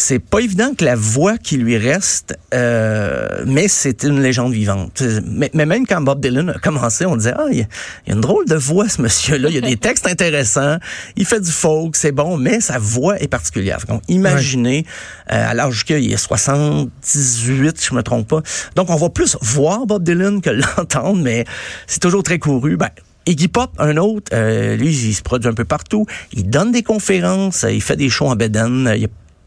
C'est 0.00 0.20
pas 0.20 0.38
évident 0.38 0.74
que 0.78 0.84
la 0.84 0.94
voix 0.94 1.38
qui 1.38 1.56
lui 1.56 1.76
reste, 1.76 2.38
euh, 2.54 3.42
mais 3.46 3.66
c'est 3.66 4.04
une 4.04 4.22
légende 4.22 4.52
vivante. 4.52 5.02
Mais, 5.26 5.50
même 5.66 5.88
quand 5.88 6.00
Bob 6.00 6.20
Dylan 6.20 6.50
a 6.50 6.58
commencé, 6.60 7.04
on 7.04 7.16
disait 7.16 7.34
ah 7.36 7.46
il 7.50 7.58
y, 7.58 7.62
a- 7.62 7.66
une 8.14 8.20
drôle 8.20 8.46
de 8.46 8.54
voix 8.54 8.88
ce 8.88 9.02
monsieur-là. 9.02 9.48
Il 9.48 9.56
y 9.56 9.58
a 9.58 9.60
des 9.60 9.76
textes 9.76 10.06
intéressants. 10.06 10.76
Il 11.16 11.26
fait 11.26 11.40
du 11.40 11.50
folk, 11.50 11.96
c'est 11.96 12.12
bon, 12.12 12.36
mais 12.36 12.60
sa 12.60 12.78
voix 12.78 13.20
est 13.20 13.26
particulière. 13.26 13.80
Donc 13.88 14.02
imaginez 14.06 14.86
euh, 15.32 15.50
à 15.50 15.52
l'âge 15.52 15.84
qu'il 15.84 16.12
est 16.12 16.16
78, 16.16 17.78
si 17.80 17.88
je 17.88 17.94
me 17.94 18.02
trompe 18.04 18.28
pas. 18.28 18.42
Donc 18.76 18.90
on 18.90 18.96
va 18.96 19.10
plus 19.10 19.36
voir 19.40 19.84
Bob 19.84 20.04
Dylan 20.04 20.40
que 20.40 20.50
l'entendre, 20.50 21.20
mais 21.20 21.44
c'est 21.88 22.00
toujours 22.00 22.22
très 22.22 22.38
couru. 22.38 22.76
Ben, 22.76 22.90
Iggy 23.26 23.48
Pop, 23.48 23.72
un 23.78 23.96
autre, 23.96 24.30
euh, 24.32 24.76
lui, 24.76 24.90
il 24.94 25.12
se 25.14 25.22
produit 25.22 25.48
un 25.50 25.54
peu 25.54 25.64
partout. 25.64 26.06
Il 26.32 26.48
donne 26.48 26.70
des 26.70 26.84
conférences, 26.84 27.66
il 27.68 27.82
fait 27.82 27.96
des 27.96 28.08
shows 28.08 28.28
en 28.28 28.36
bedaine. 28.36 28.94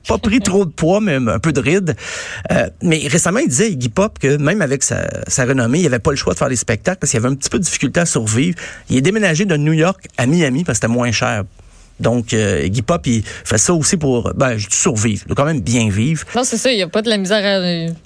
Pas 0.07 0.17
pris 0.17 0.39
trop 0.39 0.65
de 0.65 0.71
poids, 0.71 1.01
mais 1.01 1.15
un 1.15 1.39
peu 1.39 1.53
de 1.53 1.59
rides. 1.59 1.95
Euh, 2.51 2.69
mais 2.81 3.07
récemment, 3.07 3.39
il 3.39 3.47
disait, 3.47 3.71
Iggy 3.71 3.89
Pop, 3.89 4.19
que 4.19 4.37
même 4.37 4.61
avec 4.61 4.83
sa, 4.83 5.07
sa 5.27 5.45
renommée, 5.45 5.79
il 5.79 5.85
avait 5.87 5.99
pas 5.99 6.11
le 6.11 6.17
choix 6.17 6.33
de 6.33 6.37
faire 6.39 6.49
des 6.49 6.55
spectacles 6.55 6.99
parce 6.99 7.11
qu'il 7.11 7.19
avait 7.19 7.29
un 7.29 7.35
petit 7.35 7.49
peu 7.49 7.59
de 7.59 7.63
difficulté 7.63 7.99
à 7.99 8.05
survivre. 8.05 8.57
Il 8.89 8.97
est 8.97 9.01
déménagé 9.01 9.45
de 9.45 9.57
New 9.57 9.73
York 9.73 10.07
à 10.17 10.25
Miami 10.25 10.63
parce 10.63 10.79
que 10.79 10.85
c'était 10.85 10.93
moins 10.93 11.11
cher. 11.11 11.43
Donc, 12.01 12.33
euh, 12.33 12.63
Iggy 12.65 12.81
Pop, 12.81 13.05
il 13.07 13.23
fait 13.23 13.57
ça 13.57 13.73
aussi 13.73 13.97
pour, 13.97 14.31
ben, 14.35 14.57
survivre, 14.69 15.21
il 15.25 15.27
doit 15.27 15.35
quand 15.35 15.45
même 15.45 15.61
bien 15.61 15.89
vivre. 15.89 16.25
Non, 16.35 16.43
c'est 16.43 16.57
ça, 16.57 16.71
il 16.71 16.75
n'y 16.77 16.81
a 16.83 16.87
pas 16.87 17.01
de 17.01 17.09
la 17.09 17.17
misère 17.17 17.43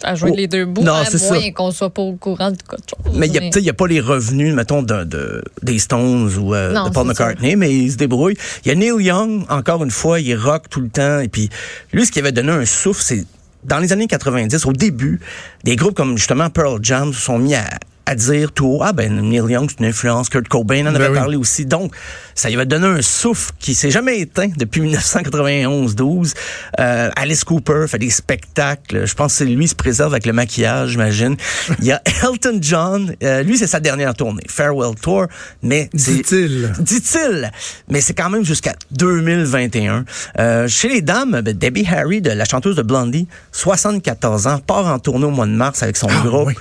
à, 0.03 0.07
à 0.09 0.15
jouer 0.15 0.31
Oh, 0.33 0.35
les 0.37 0.47
deux 0.47 0.65
bouts, 0.65 0.83
non, 0.83 0.93
à 0.93 1.03
moins 1.09 1.51
qu'on 1.51 1.71
soit 1.71 1.89
pas 1.89 2.01
au 2.01 2.15
courant 2.15 2.51
de 2.51 2.57
chose. 2.69 3.15
Mais 3.15 3.27
il 3.27 3.33
y 3.33 3.69
a 3.69 3.71
a 3.71 3.73
pas 3.73 3.87
les 3.87 3.99
revenus, 3.99 4.53
mettons, 4.53 4.83
de, 4.83 5.03
de- 5.03 5.43
des 5.63 5.79
Stones 5.79 6.31
ou 6.37 6.53
euh, 6.53 6.73
Non, 6.73 6.85
de 6.85 6.89
Paul 6.93 7.05
ça. 7.05 7.09
McCartney, 7.27 7.55
mais 7.55 7.73
il 7.73 7.91
se 7.91 7.97
débrouille. 7.97 8.35
Il 8.63 8.69
y 8.69 8.71
a 8.71 8.75
Neil 8.75 9.03
Young, 9.03 9.45
encore 9.49 9.83
une 9.83 9.91
fois, 9.91 10.19
il 10.19 10.35
rock 10.35 10.69
tout 10.69 10.81
le 10.81 10.89
temps. 10.89 11.19
Et 11.19 11.27
puis, 11.27 11.49
lui, 11.93 12.05
ce 12.05 12.11
qui 12.11 12.19
avait 12.19 12.31
donné 12.31 12.51
un 12.51 12.65
souffle, 12.65 13.01
c'est 13.03 13.25
dans 13.63 13.79
les 13.79 13.91
années 13.91 14.07
90, 14.07 14.65
au 14.65 14.73
début, 14.73 15.19
des 15.63 15.75
groupes 15.75 15.95
comme 15.95 16.17
justement 16.17 16.49
Pearl 16.49 16.79
Jam 16.83 17.13
se 17.13 17.19
sont 17.21 17.39
mis 17.39 17.55
à, 17.55 17.65
à 18.05 18.15
dire 18.15 18.51
tout 18.51 18.67
haut, 18.67 18.81
ah 18.83 18.93
ben 18.93 19.19
Neil 19.21 19.51
Young, 19.51 19.67
c'est 19.69 19.79
une 19.79 19.85
influence, 19.89 20.29
Kurt 20.29 20.47
Cobain 20.47 20.81
en 20.81 20.91
Ben 20.91 20.95
avait 20.97 21.07
oui. 21.09 21.15
parlé 21.15 21.37
aussi. 21.37 21.65
Donc, 21.65 21.93
ça 22.35 22.49
lui 22.49 22.55
avait 22.55 22.65
donné 22.65 22.85
un 22.85 23.01
souffle 23.01 23.51
qui 23.59 23.73
s'est 23.73 23.89
jamais 23.91 24.19
éteint 24.19 24.49
depuis 24.57 24.81
1991-12. 24.95 26.33
Euh, 26.79 27.09
Alice 27.15 27.43
Cooper 27.43 27.85
fait 27.87 27.97
des 27.97 28.09
spectacles. 28.09 29.05
Je 29.05 29.13
pense 29.15 29.33
que 29.33 29.37
c'est 29.39 29.45
lui 29.45 29.63
qui 29.65 29.69
se 29.69 29.75
préserve 29.75 30.13
avec 30.13 30.25
le 30.25 30.33
maquillage, 30.33 30.91
j'imagine. 30.91 31.35
Il 31.79 31.85
y 31.85 31.91
a 31.91 32.01
Elton 32.23 32.59
John. 32.61 33.15
euh, 33.23 33.43
lui, 33.43 33.57
c'est 33.57 33.67
sa 33.67 33.79
dernière 33.79 34.13
tournée. 34.13 34.43
Farewell 34.47 34.95
Tour. 34.95 35.25
Mais 35.63 35.89
Dit-il. 35.93 36.73
Dit-il. 36.79 37.51
Mais 37.89 38.01
c'est 38.01 38.13
quand 38.13 38.29
même 38.29 38.45
jusqu'à 38.45 38.75
2021. 38.91 40.05
Euh, 40.39 40.67
chez 40.67 40.89
les 40.89 41.01
dames, 41.01 41.41
ben, 41.41 41.57
Debbie 41.57 41.87
Harry, 41.91 42.21
de 42.21 42.29
la 42.31 42.45
chanteuse 42.45 42.75
de 42.75 42.81
Blondie, 42.83 43.27
74 43.51 44.47
ans, 44.47 44.59
part 44.59 44.87
en 44.87 44.99
tournée 44.99 45.25
au 45.25 45.31
mois 45.31 45.45
de 45.47 45.51
mars 45.51 45.81
avec 45.83 45.97
son 45.97 46.07
Ah, 46.09 46.21
groupe. 46.25 46.47
oui. 46.49 46.53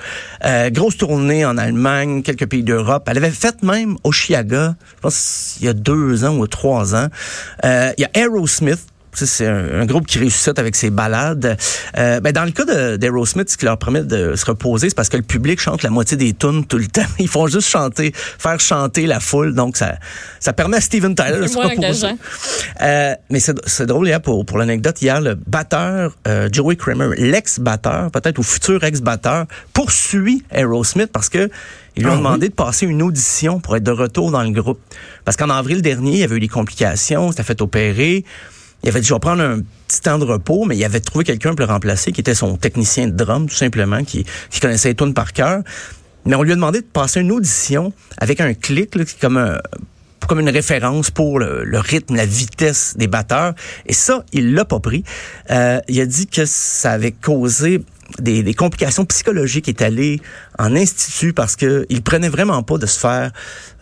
Grosse 0.72 0.96
tournée 0.96 1.33
en 1.42 1.56
Allemagne, 1.56 2.22
quelques 2.22 2.46
pays 2.46 2.62
d'Europe. 2.62 3.04
Elle 3.06 3.16
avait 3.16 3.30
fait 3.30 3.62
même 3.62 3.96
au 4.04 4.12
Chiaga, 4.12 4.76
je 4.96 5.00
pense 5.00 5.56
il 5.60 5.66
y 5.66 5.68
a 5.68 5.72
deux 5.72 6.24
ans 6.24 6.36
ou 6.36 6.46
trois 6.46 6.94
ans. 6.94 7.08
Euh, 7.64 7.92
il 7.96 8.02
y 8.02 8.04
a 8.04 8.10
Aerosmith. 8.12 8.86
C'est 9.14 9.46
un, 9.46 9.80
un 9.80 9.86
groupe 9.86 10.06
qui 10.06 10.18
ressuscite 10.18 10.58
avec 10.58 10.76
ses 10.76 10.90
balades. 10.90 11.56
Euh, 11.96 12.20
ben, 12.20 12.32
dans 12.32 12.44
le 12.44 12.50
cas 12.50 12.96
d'Aerosmith, 12.96 13.50
ce 13.50 13.56
qui 13.56 13.64
leur 13.64 13.78
permet 13.78 14.02
de 14.02 14.36
se 14.36 14.44
reposer, 14.44 14.88
c'est 14.88 14.94
parce 14.94 15.08
que 15.08 15.16
le 15.16 15.22
public 15.22 15.60
chante 15.60 15.82
la 15.82 15.90
moitié 15.90 16.16
des 16.16 16.32
tunes 16.32 16.64
tout 16.66 16.78
le 16.78 16.86
temps. 16.88 17.02
Ils 17.18 17.28
font 17.28 17.46
juste 17.46 17.68
chanter, 17.68 18.12
faire 18.14 18.60
chanter 18.60 19.06
la 19.06 19.20
foule. 19.20 19.54
Donc, 19.54 19.76
ça, 19.76 19.96
ça 20.40 20.52
permet 20.52 20.78
à 20.78 20.80
Steven 20.80 21.14
Tyler 21.14 21.40
de 21.40 21.46
se 21.46 21.58
reposer. 21.58 22.08
Euh, 22.82 23.14
mais 23.30 23.40
c'est 23.40 23.86
drôle, 23.86 24.08
hier, 24.08 24.20
pour, 24.20 24.44
pour 24.44 24.58
l'anecdote, 24.58 25.00
hier, 25.00 25.20
le 25.20 25.34
batteur, 25.34 26.16
euh, 26.28 26.48
Joey 26.50 26.76
Kramer, 26.76 27.10
l'ex-batteur, 27.16 28.10
peut-être 28.10 28.38
ou 28.38 28.42
futur 28.42 28.82
ex-batteur, 28.84 29.46
poursuit 29.72 30.44
Aerosmith 30.50 31.10
parce 31.12 31.28
que 31.28 31.50
ils 31.96 32.02
lui 32.02 32.10
ont 32.10 32.14
Ah, 32.14 32.16
demandé 32.16 32.48
de 32.48 32.54
passer 32.54 32.86
une 32.86 33.02
audition 33.02 33.60
pour 33.60 33.76
être 33.76 33.84
de 33.84 33.90
retour 33.90 34.30
dans 34.30 34.42
le 34.42 34.50
groupe. 34.50 34.80
Parce 35.24 35.36
qu'en 35.36 35.50
avril 35.50 35.80
dernier, 35.80 36.12
il 36.12 36.18
y 36.18 36.24
avait 36.24 36.36
eu 36.36 36.40
des 36.40 36.48
complications, 36.48 37.28
il 37.28 37.30
s'était 37.30 37.44
fait 37.44 37.60
opérer. 37.62 38.24
Il 38.84 38.90
avait 38.90 39.00
dit, 39.00 39.08
je 39.08 39.14
vais 39.14 39.20
prendre 39.20 39.42
un 39.42 39.60
petit 39.88 40.00
temps 40.02 40.18
de 40.18 40.24
repos, 40.24 40.66
mais 40.66 40.76
il 40.76 40.84
avait 40.84 41.00
trouvé 41.00 41.24
quelqu'un 41.24 41.54
pour 41.54 41.66
le 41.66 41.72
remplacer, 41.72 42.12
qui 42.12 42.20
était 42.20 42.34
son 42.34 42.56
technicien 42.56 43.08
de 43.08 43.12
drum, 43.12 43.48
tout 43.48 43.54
simplement, 43.54 44.04
qui, 44.04 44.26
qui 44.50 44.60
connaissait 44.60 44.90
les 44.90 44.94
tunes 44.94 45.14
par 45.14 45.32
cœur. 45.32 45.62
Mais 46.26 46.34
on 46.34 46.42
lui 46.42 46.52
a 46.52 46.54
demandé 46.54 46.80
de 46.80 46.86
passer 46.86 47.20
une 47.20 47.32
audition 47.32 47.92
avec 48.18 48.40
un 48.40 48.52
clic, 48.52 48.94
là, 48.94 49.04
qui 49.04 49.16
comme 49.16 49.38
un 49.38 49.58
comme 50.26 50.40
une 50.40 50.48
référence 50.48 51.10
pour 51.10 51.38
le, 51.38 51.64
le 51.64 51.78
rythme, 51.78 52.16
la 52.16 52.24
vitesse 52.24 52.94
des 52.96 53.08
batteurs. 53.08 53.52
Et 53.84 53.92
ça, 53.92 54.24
il 54.32 54.54
l'a 54.54 54.64
pas 54.64 54.80
pris. 54.80 55.04
Euh, 55.50 55.80
il 55.86 56.00
a 56.00 56.06
dit 56.06 56.26
que 56.26 56.46
ça 56.46 56.92
avait 56.92 57.12
causé 57.12 57.82
des, 58.20 58.42
des 58.42 58.54
complications 58.54 59.04
psychologiques. 59.04 59.68
Il 59.68 59.70
est 59.72 59.82
allé 59.82 60.20
en 60.58 60.74
institut 60.74 61.34
parce 61.34 61.56
que 61.56 61.84
il 61.90 62.02
prenait 62.02 62.30
vraiment 62.30 62.62
pas 62.62 62.78
de 62.78 62.86
se 62.86 62.98
faire 62.98 63.32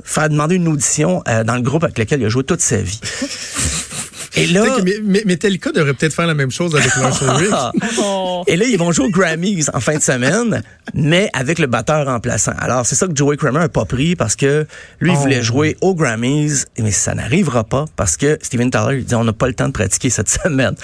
faire 0.03 0.29
demander 0.29 0.57
une 0.57 0.67
audition 0.67 1.23
euh, 1.29 1.45
dans 1.45 1.55
le 1.55 1.63
groupe 1.63 1.85
avec 1.85 1.97
lequel 1.99 2.21
il 2.21 2.27
a 2.27 2.29
joué 2.29 2.43
toute 2.43 2.61
sa 2.61 2.79
vie. 2.79 3.01
Et 4.35 4.47
là, 4.47 4.65
Mais, 4.83 4.95
mais, 5.03 5.23
Metallica 5.27 5.73
devrait 5.73 5.95
peut-être 5.95 6.15
faire 6.15 6.27
la 6.27 6.35
même 6.35 6.51
chose 6.51 6.75
avec 6.75 6.91
Ulrich. 6.97 7.55
Oh. 7.99 8.45
Et 8.47 8.57
là, 8.57 8.65
ils 8.67 8.79
vont 8.79 8.91
jouer 8.93 9.07
aux 9.07 9.11
Grammys 9.11 9.67
en 9.75 9.81
fin 9.81 9.97
de 9.97 10.03
semaine, 10.03 10.62
mais 10.95 11.29
avec 11.35 11.59
le 11.59 11.67
batteur 11.67 12.07
remplaçant. 12.07 12.53
Alors, 12.59 12.87
c'est 12.87 12.95
ça 12.95 13.07
que 13.07 13.15
Joey 13.15 13.37
Kramer 13.37 13.61
a 13.61 13.69
pas 13.69 13.85
pris 13.85 14.17
parce 14.17 14.37
que 14.37 14.67
lui, 15.01 15.12
il 15.12 15.17
Oh. 15.17 15.21
voulait 15.21 15.43
jouer 15.43 15.77
aux 15.83 15.95
Grammys, 15.95 16.65
mais 16.79 16.91
ça 16.93 17.15
n'arrivera 17.15 17.65
pas 17.65 17.85
parce 17.97 18.17
que 18.17 18.39
Steven 18.43 18.71
Tyler, 18.71 18.99
il 18.99 19.05
dit, 19.05 19.15
on 19.15 19.25
n'a 19.25 19.33
pas 19.35 19.47
le 19.49 19.55
temps 19.55 19.67
de 19.69 19.73
pratiquer 19.73 20.09
cette 20.11 20.29
semaine. 20.43 20.75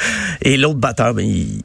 Et 0.42 0.56
l'autre 0.56 0.78
batteur, 0.78 1.14
ben, 1.14 1.24
il, 1.26 1.60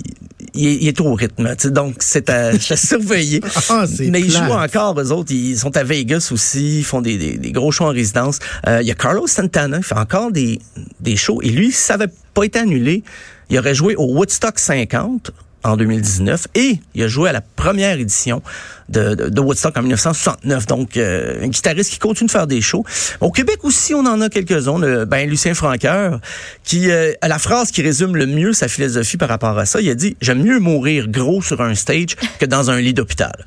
il 0.53 0.67
est, 0.67 0.75
il 0.75 0.87
est 0.87 0.95
trop 0.97 1.09
au 1.09 1.15
rythme. 1.15 1.55
Donc, 1.71 1.95
c'est 1.99 2.29
à, 2.29 2.47
à 2.69 2.75
surveiller. 2.75 3.41
Ah, 3.69 3.85
mais 4.09 4.19
ils 4.21 4.31
plate. 4.31 4.45
jouent 4.45 4.53
encore, 4.53 4.99
eux 4.99 5.11
autres. 5.11 5.31
Ils 5.31 5.57
sont 5.57 5.75
à 5.77 5.83
Vegas 5.83 6.29
aussi. 6.31 6.79
Ils 6.79 6.83
font 6.85 7.01
des, 7.01 7.17
des, 7.17 7.37
des 7.37 7.51
gros 7.51 7.71
shows 7.71 7.85
en 7.85 7.89
résidence. 7.89 8.39
Euh, 8.67 8.81
Il 8.81 8.87
y 8.87 8.91
a 8.91 8.95
Carlos 8.95 9.27
Santana. 9.27 9.77
Il 9.77 9.83
fait 9.83 9.95
encore 9.97 10.31
des, 10.31 10.59
des 10.99 11.15
shows. 11.15 11.41
Et 11.41 11.49
lui, 11.49 11.71
ça 11.71 11.95
avait 11.95 12.07
pas 12.33 12.43
été 12.43 12.59
annulé, 12.59 13.03
il 13.49 13.59
aurait 13.59 13.75
joué 13.75 13.95
au 13.95 14.05
Woodstock 14.15 14.57
50 14.57 15.31
en 15.63 15.77
2019 15.77 16.47
et 16.55 16.79
il 16.95 17.03
a 17.03 17.07
joué 17.07 17.29
à 17.29 17.31
la 17.33 17.41
première 17.41 17.99
édition 17.99 18.41
de, 18.89 19.15
de, 19.15 19.29
de 19.29 19.39
Woodstock 19.41 19.77
en 19.77 19.81
1969. 19.81 20.65
Donc, 20.67 20.97
euh, 20.97 21.43
un 21.43 21.47
guitariste 21.47 21.91
qui 21.91 21.99
continue 21.99 22.27
de 22.27 22.31
faire 22.31 22.47
des 22.47 22.61
shows. 22.61 22.83
Au 23.21 23.31
Québec 23.31 23.59
aussi, 23.63 23.93
on 23.93 24.05
en 24.05 24.19
a 24.21 24.29
quelques-uns. 24.29 24.77
Le- 24.79 25.05
Ben, 25.05 25.29
Lucien 25.29 25.53
Franqueur, 25.53 26.19
qui 26.63 26.91
euh, 26.91 27.13
a 27.21 27.27
la 27.27 27.39
phrase 27.39 27.71
qui 27.71 27.81
résume 27.81 28.15
le 28.15 28.25
mieux 28.25 28.53
sa 28.53 28.67
philosophie 28.67 29.17
par 29.17 29.29
rapport 29.29 29.57
à 29.57 29.65
ça. 29.65 29.79
Il 29.81 29.89
a 29.89 29.95
dit 29.95 30.17
«J'aime 30.21 30.43
mieux 30.43 30.59
mourir 30.59 31.07
gros 31.07 31.41
sur 31.41 31.61
un 31.61 31.75
stage 31.75 32.15
que 32.39 32.45
dans 32.45 32.69
un 32.71 32.79
lit 32.79 32.93
d'hôpital. 32.93 33.45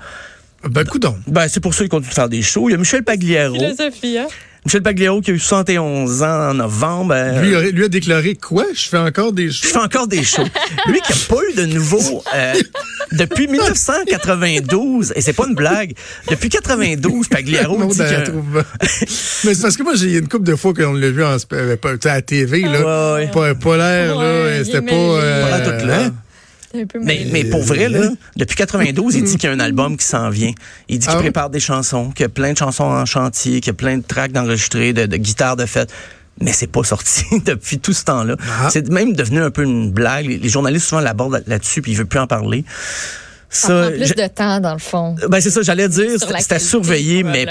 Ben, 0.64 0.85
coudon.» 0.85 1.16
Ben, 1.26 1.49
c'est 1.49 1.61
pour 1.61 1.75
ça 1.75 1.80
qu'il 1.80 1.90
continue 1.90 2.08
de 2.11 2.14
faire 2.14 2.28
des 2.28 2.42
shows. 2.42 2.68
Il 2.68 2.73
y 2.73 2.75
a 2.75 2.78
Michel 2.78 3.02
Pagliaro. 3.04 3.54
Philosophie, 3.56 4.18
hein? 4.18 4.26
Michel 4.66 4.82
Pagliaro 4.82 5.20
qui 5.20 5.30
a 5.30 5.35
eu 5.35 5.38
71 5.38 6.23
ans 6.25 6.50
en 6.50 6.54
novembre. 6.54 7.14
Euh, 7.16 7.40
Lui, 7.40 7.54
a- 7.54 7.70
lui 7.70 7.85
a 7.85 7.88
déclaré 7.88 8.35
quoi? 8.35 8.64
Je 8.75 8.88
fais 8.88 8.99
encore 8.99 9.32
des 9.32 9.49
je 9.49 9.62
choses. 9.62 9.70
fais 9.70 9.78
encore 9.78 10.08
des 10.08 10.25
shows. 10.25 10.42
Lui 10.88 11.00
qui 11.00 11.12
a 11.12 11.16
pas 11.28 11.37
eu 11.52 11.54
de 11.54 11.66
nouveau 11.66 12.23
euh, 12.35 12.52
depuis 13.12 13.46
1992, 13.49 15.12
et 15.14 15.20
c'est 15.20 15.32
pas 15.35 15.46
une 15.49 15.54
blague, 15.54 15.92
depuis 16.28 16.49
92, 16.49 17.28
Pagliaro 17.28 17.78
Non, 17.78 17.87
dit 17.87 17.99
ben, 17.99 18.25
que... 18.25 18.30
Mais 19.46 19.54
c'est 19.54 19.62
parce 19.62 19.76
que 19.76 19.85
moi, 19.85 19.94
j'ai 19.94 20.18
une 20.18 20.26
couple 20.28 20.44
de 20.46 20.56
fois 20.56 20.75
qu'on 20.75 20.94
l'a 20.94 21.11
vu 21.11 21.23
en, 21.25 21.37
euh, 21.52 21.76
à 22.04 22.08
la 22.08 22.23
TV, 22.23 22.62
là. 22.62 23.14
Ouais, 23.14 23.25
ouais. 23.25 23.30
Pas, 23.30 23.54
pas 23.54 23.76
l'air, 23.76 24.16
Ouais, 24.16 24.58
là. 24.58 24.64
C'était 24.64 24.82
pas. 24.82 24.92
euh, 24.94 25.50
Pas 25.50 25.61
tout 25.61 25.87
là. 25.87 26.11
C'est 26.76 26.83
un 26.83 26.87
peu 26.87 27.00
Mais, 27.00 27.45
pour 27.45 27.62
vrai, 27.62 27.88
là, 27.88 28.11
depuis 28.37 28.56
92, 28.56 29.16
il 29.16 29.25
dit 29.25 29.37
qu'il 29.37 29.49
y 29.49 29.52
a 29.52 29.54
un 29.54 29.61
album 29.61 29.97
qui 29.97 30.04
s'en 30.04 30.28
vient. 30.30 30.52
Il 30.88 30.99
dit 30.99 31.06
qu'il 31.06 31.16
Ah 31.16 31.21
prépare 31.21 31.50
des 31.50 31.61
chansons, 31.61 32.11
qu'il 32.11 32.25
y 32.25 32.26
a 32.26 32.28
plein 32.28 32.52
de 32.52 32.59
chansons 32.59 32.85
en 32.85 33.04
chantier, 33.06 33.61
qu'il 33.61 33.68
y 33.68 33.71
a 33.71 33.75
plein 33.75 33.99
de 33.99 34.02
tracks 34.02 34.33
d'enregistrés, 34.33 34.92
de, 34.92 35.06
de 35.06 35.16
guitares 35.16 35.56
de 35.56 35.66
fête. 35.66 35.92
Mais 36.40 36.52
c'est 36.52 36.66
pas 36.66 36.85
sorti 36.85 37.25
depuis 37.45 37.78
tout 37.78 37.92
ce 37.92 38.04
temps-là. 38.04 38.37
Ah. 38.61 38.68
C'est 38.71 38.88
même 38.90 39.14
devenu 39.14 39.40
un 39.40 39.50
peu 39.50 39.62
une 39.62 39.90
blague. 39.90 40.26
Les, 40.26 40.49
journalistes 40.49 40.87
souvent 40.87 41.00
l'abordent 41.00 41.42
là-dessus, 41.47 41.80
puis 41.83 41.92
il 41.92 41.99
veut 41.99 42.04
plus 42.04 42.21
en 42.21 42.26
parler. 42.26 42.64
Ça 43.49 43.68
prend 43.68 43.90
plus 43.90 44.06
je- 44.06 44.14
de 44.14 44.26
temps, 44.26 44.61
dans 44.61 44.73
le 44.75 44.78
fond. 44.78 45.16
ben 45.28 45.40
c'est 45.40 45.50
ça, 45.50 45.62
j'allais 45.62 45.88
dire, 45.88 46.18
c'était 46.38 46.59
surveiller, 46.59 47.23
mais. 47.23 47.47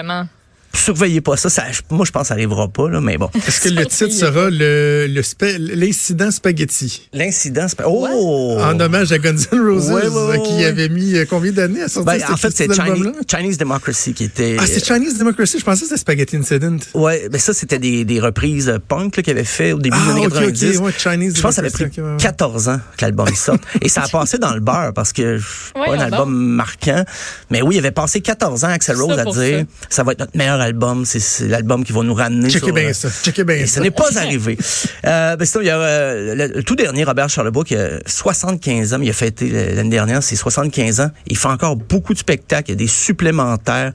Surveillez 0.76 1.22
pas 1.22 1.38
ça. 1.38 1.50
ça. 1.50 1.64
Moi, 1.90 2.06
je 2.06 2.12
pense 2.12 2.24
que 2.24 2.28
ça 2.30 2.34
arrivera 2.34 2.68
pas, 2.68 2.90
là, 2.90 3.02
mais 3.02 3.18
bon. 3.18 3.30
Est-ce 3.48 3.62
que 3.62 3.70
le 3.70 3.86
titre 3.86 4.12
sera 4.12 4.50
le, 4.50 5.08
le 5.10 5.24
spa- 5.24 5.58
l'incident 5.58 6.32
spaghetti? 6.32 7.10
L'incident, 7.14 7.66
pas... 7.78 7.86
Oh! 7.88 8.58
En 8.62 8.80
hommage 8.80 9.12
à 9.12 9.18
Guns 9.20 9.36
N' 9.52 9.60
Roses, 9.60 9.90
Ouais, 9.90 10.08
ouais, 10.08 10.10
ouais, 10.10 10.38
euh, 10.40 10.44
qui 10.44 10.54
ouais. 10.56 10.66
avait 10.66 10.90
mis 10.90 11.16
euh, 11.16 11.26
combien 11.30 11.52
d'années 11.52 11.82
à 11.84 11.88
sortir 11.88 12.14
Ben, 12.14 12.20
cet 12.20 12.30
en 12.30 12.38
fait, 12.38 12.52
c'est 12.56 12.66
Chinese, 12.74 12.80
album-là? 12.80 13.12
Chinese 13.30 13.58
Democracy 13.58 14.14
qui 14.14 14.24
était... 14.26 14.58
Ah, 14.60 14.66
c'est 14.68 14.84
Chinese 14.86 15.18
Democracy. 15.18 15.58
Je 15.60 15.64
pensais 15.66 15.82
que 15.82 15.88
c'était 15.88 16.00
Spaghetti 16.00 16.38
Incident. 16.38 16.78
Ouais, 16.94 17.28
ben 17.30 17.40
ça, 17.40 17.54
c'était 17.54 17.80
des, 17.80 18.06
des 18.06 18.20
reprises 18.20 18.70
euh, 18.70 18.78
punk 18.80 19.18
là, 19.18 19.24
qu'il 19.24 19.32
avait 19.32 19.44
fait 19.44 19.72
au 19.74 19.80
début 19.80 19.98
Ah, 20.00 20.06
des 20.06 20.12
années 20.12 20.28
ok, 20.28 20.34
ok, 20.34 20.40
90. 20.54 20.78
ouais, 20.80 20.92
Chinese 20.98 21.36
je 21.38 21.42
pense 21.42 21.50
que 21.52 21.56
ça 21.56 21.62
avait 21.62 21.70
pris 21.70 21.84
Democracy, 21.86 22.02
ok, 22.02 22.06
ouais, 22.06 22.12
ouais. 22.14 22.18
14 22.22 22.70
ans 22.70 22.80
que 22.98 23.06
l'album 23.06 23.28
sorte. 23.36 23.62
Et 23.82 23.90
ça 23.90 24.04
a 24.04 24.08
passé 24.08 24.38
dans 24.38 24.54
le 24.54 24.60
beurre 24.60 24.94
parce 24.94 25.14
que 25.14 25.40
c'est 25.40 25.74
pas 25.74 25.96
un 25.96 26.00
album 26.00 26.34
marquant. 26.36 27.04
Mais 27.50 27.62
oui, 27.62 27.76
il 27.76 27.80
avait 27.80 27.92
passé 27.92 28.22
14 28.22 28.64
ans, 28.64 28.70
Axel 28.70 28.96
Ça 28.98 29.02
Rose, 29.04 29.20
à 29.20 29.24
dire 29.26 29.66
ça. 29.90 30.04
va 30.04 30.12
être 30.14 30.20
notre 30.20 30.38
meilleur 30.38 30.60
album. 30.66 31.06
C'est- 31.06 31.48
l'album 31.48 31.84
qui 31.84 31.92
va 31.94 32.04
nous 32.04 32.14
ramener 32.14 32.50
bien 32.72 32.90
euh, 32.90 32.94
ça. 32.94 33.10
Bien 33.44 33.66
ça. 33.66 33.76
ce 33.76 33.80
n'est 33.80 33.92
pas 33.92 34.18
arrivé. 34.18 34.58
Euh, 35.06 35.36
ben 35.36 35.46
sinon, 35.46 35.62
il 35.62 35.68
y 35.68 35.70
a 35.70 35.78
euh, 35.80 36.36
le, 36.36 36.48
le 36.48 36.64
tout 36.64 36.76
dernier 36.76 37.04
Robert 37.04 37.30
Charlebois 37.30 37.64
qui 37.64 37.76
a 37.76 38.00
75 38.06 38.94
ans, 38.94 39.00
il 39.02 39.10
a 39.10 39.14
fêté 39.14 39.50
euh, 39.54 39.76
l'année 39.76 39.90
dernière 39.90 40.22
ses 40.24 40.36
75 40.36 41.00
ans. 41.02 41.12
Il 41.28 41.38
fait 41.38 41.48
encore 41.48 41.76
beaucoup 41.76 42.14
de 42.14 42.20
spectacles, 42.20 42.70
il 42.70 42.74
y 42.74 42.76
a 42.76 42.78
des 42.78 42.88
supplémentaires. 42.88 43.94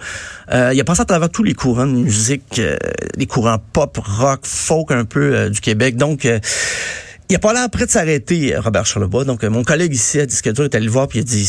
Euh, 0.52 0.70
il 0.74 0.80
a 0.80 0.84
passé 0.84 1.02
à 1.02 1.04
travers 1.04 1.28
tous 1.30 1.42
les 1.42 1.54
courants 1.54 1.86
de 1.86 1.92
musique, 1.92 2.58
euh, 2.58 2.76
les 3.16 3.26
courants 3.26 3.58
pop, 3.72 3.98
rock, 4.02 4.40
folk 4.44 4.90
un 4.90 5.04
peu 5.04 5.34
euh, 5.34 5.48
du 5.50 5.60
Québec. 5.60 5.96
Donc 5.96 6.24
euh, 6.24 6.38
il 7.28 7.36
a 7.36 7.38
pas 7.38 7.52
l'air 7.52 7.70
prêt 7.70 7.86
de 7.86 7.90
s'arrêter, 7.90 8.54
euh, 8.56 8.60
Robert 8.60 8.86
Charlebois. 8.86 9.24
Donc, 9.24 9.44
euh, 9.44 9.50
mon 9.50 9.62
collègue 9.62 9.94
ici 9.94 10.18
à 10.18 10.26
Disque 10.26 10.52
Dur 10.52 10.64
est 10.64 10.74
allé 10.74 10.86
le 10.86 10.90
voir 10.90 11.06
puis 11.06 11.18
il 11.20 11.22
a 11.22 11.24
dit 11.24 11.48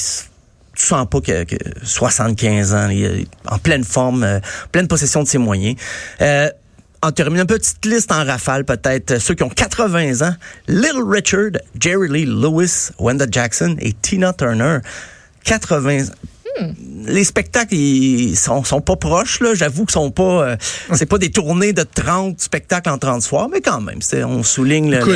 tu 0.82 0.88
sens 0.88 1.08
pas 1.10 1.22
que, 1.22 1.44
que 1.44 1.56
75 1.84 2.74
ans, 2.74 2.90
il 2.90 3.04
est 3.04 3.28
en 3.48 3.58
pleine 3.58 3.84
forme, 3.84 4.24
euh, 4.24 4.40
pleine 4.72 4.88
possession 4.88 5.24
de 5.24 5.28
ses 5.28 5.38
moyens. 5.38 5.76
Euh, 6.22 6.50
en 7.04 7.12
terminant, 7.12 7.44
une 7.44 7.48
petite 7.48 7.84
liste 7.86 8.12
en 8.12 8.24
rafale, 8.24 8.64
peut-être, 8.64 9.20
ceux 9.20 9.34
qui 9.34 9.44
ont 9.44 9.50
80 9.50 10.28
ans. 10.28 10.36
Little 10.68 11.04
Richard, 11.04 11.62
Jerry 11.80 12.08
Lee 12.10 12.26
Lewis, 12.26 12.90
Wenda 13.00 13.26
Jackson 13.30 13.76
et 13.80 13.94
Tina 13.94 14.34
Turner. 14.34 14.80
80 15.44 16.06
Les 17.06 17.24
spectacles, 17.24 17.74
ils 17.76 18.36
sont, 18.38 18.64
sont 18.64 18.82
pas 18.82 18.96
proches, 18.96 19.40
là. 19.40 19.54
J'avoue 19.54 19.86
que 19.86 19.92
sont 19.92 20.12
pas, 20.12 20.50
euh, 20.50 20.56
c'est 20.94 21.06
pas 21.06 21.18
des 21.18 21.32
tournées 21.32 21.74
de 21.74 21.84
30 21.84 22.40
spectacles 22.40 22.90
en 22.90 22.98
30 22.98 23.22
soirs, 23.22 23.50
mais 23.50 23.62
quand 23.62 23.82
même, 23.82 24.02
c'est, 24.02 24.24
on 24.24 24.44
souligne 24.44 24.92
le, 24.92 24.98
Écoute, 24.98 25.10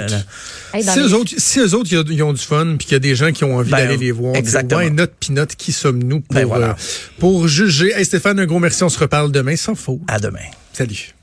le- 0.74 0.77
le- 0.80 0.84
si, 0.84 1.00
les- 1.00 1.06
eux 1.06 1.13
autres, 1.13 1.32
si 1.38 1.60
eux 1.60 1.74
autres, 1.75 1.89
ils 1.92 2.24
ont- 2.24 2.34
du 2.34 2.42
fun, 2.42 2.75
puis 2.77 2.88
qu'il 2.88 2.94
y 2.94 2.96
a 2.96 3.00
des 3.00 3.15
gens 3.15 3.32
qui 3.32 3.44
ont 3.44 3.56
envie 3.58 3.72
Ben, 3.72 3.77
d'aller 3.77 3.98
les 3.98 4.12
voir, 4.12 4.36
exactement. 4.36 4.82
ouais, 4.82 4.89
notre 4.89 5.13
pinote, 5.13 5.56
qui 5.56 5.72
sommes-nous 5.72 6.22
pour, 6.22 6.34
Ben, 6.36 6.46
voilà. 6.46 6.70
euh, 6.70 6.74
pour 7.20 7.48
juger? 7.48 7.92
Hey, 7.96 8.04
Stéphane, 8.06 8.39
un 8.39 8.46
gros 8.46 8.60
merci. 8.60 8.84
On 8.84 8.89
se 8.89 9.00
reparle 9.00 9.32
demain 9.32 9.56
sans 9.56 9.75
faute. 9.75 10.01
à 10.08 10.20
demain. 10.20 10.39
Salut. 10.74 11.13